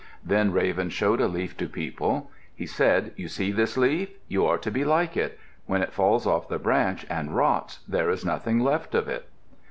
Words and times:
Then 0.25 0.51
Raven 0.51 0.89
showed 0.89 1.21
a 1.21 1.27
leaf 1.27 1.55
to 1.57 1.67
people. 1.69 2.31
He 2.55 2.65
said, 2.65 3.13
"You 3.17 3.27
see 3.27 3.51
this 3.51 3.77
leaf. 3.77 4.09
You 4.27 4.47
are 4.47 4.57
to 4.57 4.71
be 4.71 4.83
like 4.83 5.15
it. 5.15 5.37
When 5.67 5.83
it 5.83 5.93
falls 5.93 6.25
off 6.25 6.47
the 6.47 6.57
branch 6.57 7.05
and 7.07 7.35
rots 7.35 7.81
there 7.87 8.09
is 8.09 8.25
nothing 8.25 8.61
left 8.61 8.95
of 8.95 9.07
it." 9.07 9.27